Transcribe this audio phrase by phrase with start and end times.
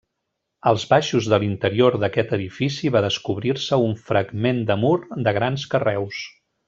[0.69, 4.97] Als baixos de l'interior d'aquest edifici va descobrir-se un fragment de mur
[5.29, 6.25] de grans carreus.